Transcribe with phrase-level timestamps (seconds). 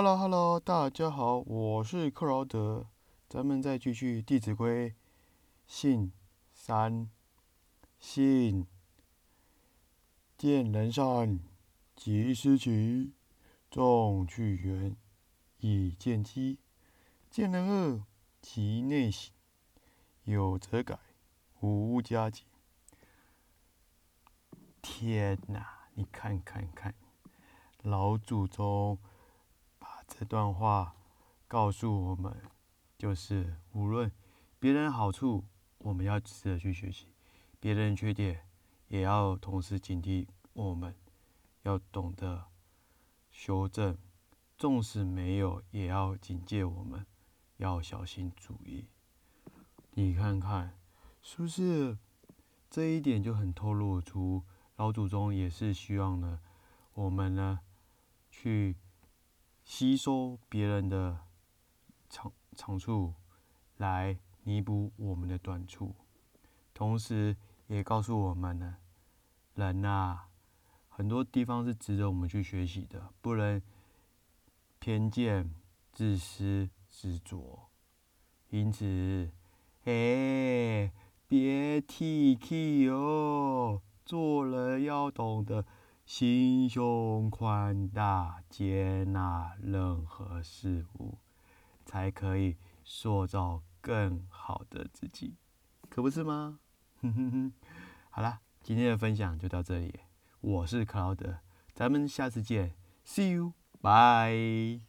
[0.00, 2.86] Hello Hello，大家好，我是克劳德，
[3.28, 4.90] 咱们再继续《弟子规》
[5.66, 6.12] 信
[6.52, 7.10] 三
[7.98, 8.64] 信，
[10.36, 11.40] 见人善，
[11.96, 13.12] 即思齐，
[13.72, 14.96] 众去远，
[15.58, 16.58] 以见机；
[17.28, 18.04] 见人恶，
[18.40, 19.32] 即内省，
[20.22, 20.96] 有则改，
[21.58, 22.44] 无加减。
[24.80, 26.94] 天哪，你看看看，
[27.82, 28.96] 老祖宗
[30.08, 30.96] 这段话
[31.46, 32.34] 告诉我们，
[32.96, 34.10] 就是无论
[34.58, 35.44] 别人好处，
[35.78, 37.06] 我们要值得去学习；
[37.60, 38.48] 别人缺点，
[38.88, 40.26] 也要同时警惕。
[40.54, 40.92] 我们
[41.62, 42.46] 要懂得
[43.30, 43.96] 修正，
[44.56, 46.64] 纵使没有，也要警戒。
[46.64, 47.06] 我们
[47.58, 48.86] 要小心注意。
[49.92, 50.76] 你看看，
[51.22, 51.96] 是不是
[52.68, 54.42] 这一点就很透露出？
[54.76, 56.40] 老祖宗也是希望呢，
[56.94, 57.60] 我们呢
[58.30, 58.76] 去
[59.78, 61.20] 吸收别人的
[62.10, 63.14] 长长处，
[63.76, 65.94] 来弥补我们的短处，
[66.74, 67.36] 同时
[67.68, 68.78] 也告诉我们呢，
[69.54, 70.22] 人呐，
[70.88, 73.62] 很多地方是值得我们去学习的，不能
[74.80, 75.54] 偏见、
[75.92, 77.68] 自私、执着。
[78.50, 79.30] 因此，
[79.84, 80.92] 哎，
[81.28, 83.80] 别提气哦。
[84.04, 85.64] 做人要懂得
[86.08, 91.18] 心胸宽大，接纳任何事物，
[91.84, 95.34] 才可以塑造更好的自己，
[95.90, 96.60] 可不是吗？
[97.02, 97.52] 哼哼哼，
[98.08, 100.00] 好啦，今天的分享就到这里，
[100.40, 101.40] 我是克劳德，
[101.74, 102.72] 咱们下次见
[103.04, 104.87] ，See you，bye。